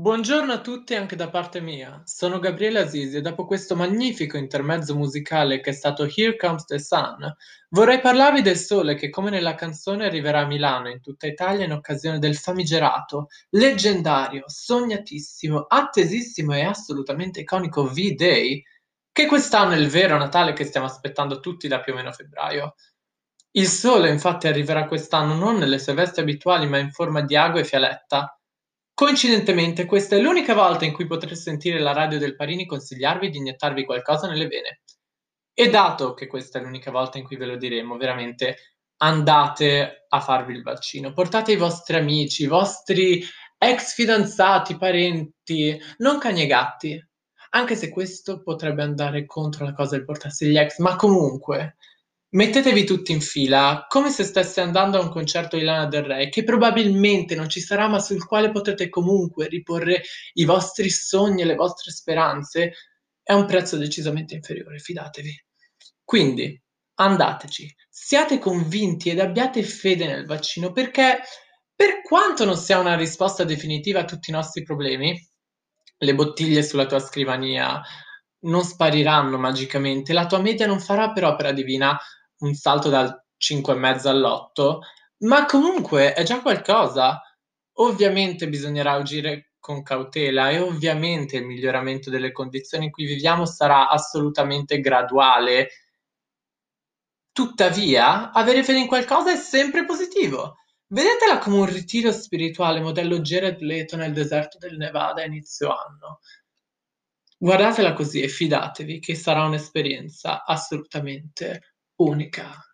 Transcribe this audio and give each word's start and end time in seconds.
Buongiorno 0.00 0.50
a 0.50 0.60
tutti 0.62 0.94
anche 0.94 1.14
da 1.14 1.28
parte 1.28 1.60
mia. 1.60 2.00
Sono 2.06 2.38
Gabriele 2.38 2.78
Asisi 2.78 3.18
e 3.18 3.20
dopo 3.20 3.44
questo 3.44 3.76
magnifico 3.76 4.38
intermezzo 4.38 4.96
musicale 4.96 5.60
che 5.60 5.70
è 5.70 5.72
stato 5.74 6.04
Here 6.04 6.36
Comes 6.36 6.64
the 6.64 6.78
Sun, 6.78 7.30
vorrei 7.68 8.00
parlarvi 8.00 8.40
del 8.40 8.56
sole 8.56 8.94
che 8.94 9.10
come 9.10 9.28
nella 9.28 9.54
canzone 9.54 10.06
arriverà 10.06 10.40
a 10.40 10.46
Milano 10.46 10.88
in 10.88 11.02
tutta 11.02 11.26
Italia 11.26 11.66
in 11.66 11.72
occasione 11.72 12.18
del 12.18 12.34
famigerato, 12.34 13.26
leggendario, 13.50 14.44
sognatissimo, 14.46 15.66
attesissimo 15.68 16.54
e 16.54 16.62
assolutamente 16.62 17.40
iconico 17.40 17.84
V-Day, 17.84 18.62
che 19.12 19.26
quest'anno 19.26 19.72
è 19.72 19.76
il 19.76 19.88
vero 19.88 20.16
Natale 20.16 20.54
che 20.54 20.64
stiamo 20.64 20.86
aspettando 20.86 21.40
tutti 21.40 21.68
da 21.68 21.80
più 21.80 21.92
o 21.92 21.96
meno 21.96 22.10
febbraio. 22.10 22.74
Il 23.50 23.66
sole 23.66 24.08
infatti 24.08 24.48
arriverà 24.48 24.86
quest'anno 24.86 25.34
non 25.34 25.58
nelle 25.58 25.78
sue 25.78 25.92
vesti 25.92 26.20
abituali 26.20 26.66
ma 26.66 26.78
in 26.78 26.90
forma 26.90 27.20
di 27.20 27.36
ago 27.36 27.58
e 27.58 27.64
fialetta 27.64 28.39
Coincidentemente 29.00 29.86
questa 29.86 30.16
è 30.16 30.20
l'unica 30.20 30.52
volta 30.52 30.84
in 30.84 30.92
cui 30.92 31.06
potrete 31.06 31.34
sentire 31.34 31.80
la 31.80 31.94
radio 31.94 32.18
del 32.18 32.36
Parini 32.36 32.66
consigliarvi 32.66 33.30
di 33.30 33.38
iniettarvi 33.38 33.86
qualcosa 33.86 34.28
nelle 34.28 34.46
vene. 34.46 34.82
E 35.54 35.70
dato 35.70 36.12
che 36.12 36.26
questa 36.26 36.58
è 36.58 36.62
l'unica 36.62 36.90
volta 36.90 37.16
in 37.16 37.24
cui 37.24 37.38
ve 37.38 37.46
lo 37.46 37.56
diremo, 37.56 37.96
veramente 37.96 38.56
andate 38.98 40.04
a 40.06 40.20
farvi 40.20 40.52
il 40.52 40.62
vaccino. 40.62 41.14
Portate 41.14 41.52
i 41.52 41.56
vostri 41.56 41.96
amici, 41.96 42.42
i 42.42 42.46
vostri 42.46 43.24
ex 43.56 43.94
fidanzati, 43.94 44.76
parenti, 44.76 45.80
non 45.96 46.18
cani 46.18 46.42
e 46.42 46.46
gatti. 46.46 47.08
Anche 47.52 47.76
se 47.76 47.88
questo 47.88 48.42
potrebbe 48.42 48.82
andare 48.82 49.24
contro 49.24 49.64
la 49.64 49.72
cosa 49.72 49.96
del 49.96 50.04
portarsi 50.04 50.46
gli 50.46 50.58
ex, 50.58 50.76
ma 50.76 50.96
comunque 50.96 51.76
Mettetevi 52.32 52.84
tutti 52.84 53.10
in 53.10 53.20
fila, 53.20 53.86
come 53.88 54.08
se 54.10 54.22
stesse 54.22 54.60
andando 54.60 54.96
a 54.96 55.02
un 55.02 55.10
concerto 55.10 55.56
di 55.56 55.64
Lana 55.64 55.86
Del 55.86 56.04
Rey, 56.04 56.28
che 56.28 56.44
probabilmente 56.44 57.34
non 57.34 57.48
ci 57.48 57.58
sarà, 57.58 57.88
ma 57.88 57.98
sul 57.98 58.24
quale 58.24 58.52
potrete 58.52 58.88
comunque 58.88 59.48
riporre 59.48 60.02
i 60.34 60.44
vostri 60.44 60.90
sogni 60.90 61.42
e 61.42 61.44
le 61.44 61.56
vostre 61.56 61.90
speranze, 61.90 62.74
è 63.20 63.32
un 63.32 63.46
prezzo 63.46 63.76
decisamente 63.76 64.34
inferiore, 64.36 64.78
fidatevi. 64.78 65.44
Quindi 66.04 66.60
andateci, 66.94 67.74
siate 67.88 68.38
convinti 68.38 69.10
ed 69.10 69.18
abbiate 69.18 69.64
fede 69.64 70.06
nel 70.06 70.24
vaccino, 70.24 70.70
perché 70.70 71.18
per 71.74 72.00
quanto 72.02 72.44
non 72.44 72.56
sia 72.56 72.78
una 72.78 72.94
risposta 72.94 73.42
definitiva 73.42 74.00
a 74.00 74.04
tutti 74.04 74.30
i 74.30 74.34
nostri 74.34 74.62
problemi, 74.62 75.20
le 75.98 76.14
bottiglie 76.14 76.62
sulla 76.62 76.86
tua 76.86 77.00
scrivania 77.00 77.82
non 78.42 78.62
spariranno 78.62 79.36
magicamente, 79.36 80.12
la 80.12 80.26
tua 80.26 80.38
media 80.38 80.68
non 80.68 80.78
farà 80.78 81.10
per 81.10 81.24
opera 81.24 81.50
divina 81.50 81.98
un 82.40 82.54
salto 82.54 82.88
dal 82.88 83.24
5,5 83.38 84.08
all'8, 84.08 84.78
ma 85.20 85.46
comunque 85.46 86.12
è 86.14 86.22
già 86.22 86.40
qualcosa. 86.40 87.20
Ovviamente 87.74 88.48
bisognerà 88.48 88.92
agire 88.92 89.52
con 89.58 89.82
cautela 89.82 90.50
e 90.50 90.58
ovviamente 90.58 91.36
il 91.36 91.46
miglioramento 91.46 92.10
delle 92.10 92.32
condizioni 92.32 92.86
in 92.86 92.90
cui 92.90 93.06
viviamo 93.06 93.44
sarà 93.46 93.88
assolutamente 93.88 94.80
graduale. 94.80 95.68
Tuttavia, 97.32 98.32
avere 98.32 98.64
fede 98.64 98.80
in 98.80 98.86
qualcosa 98.86 99.32
è 99.32 99.36
sempre 99.36 99.84
positivo. 99.84 100.56
Vedetela 100.88 101.38
come 101.38 101.58
un 101.58 101.66
ritiro 101.66 102.10
spirituale 102.10 102.80
modello 102.80 103.20
Jared 103.20 103.60
Leto 103.60 103.96
nel 103.96 104.12
deserto 104.12 104.58
del 104.58 104.76
Nevada 104.76 105.22
a 105.22 105.26
inizio 105.26 105.68
anno. 105.68 106.20
Guardatela 107.38 107.92
così 107.92 108.20
e 108.20 108.28
fidatevi 108.28 108.98
che 108.98 109.14
sarà 109.14 109.44
un'esperienza 109.44 110.44
assolutamente 110.44 111.76
única 112.00 112.69